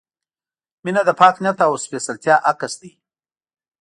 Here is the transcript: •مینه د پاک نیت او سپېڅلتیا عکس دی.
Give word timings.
•مینه 0.83 1.01
د 1.05 1.09
پاک 1.19 1.35
نیت 1.43 1.57
او 1.65 1.73
سپېڅلتیا 1.83 2.35
عکس 2.49 2.73
دی. 2.81 2.91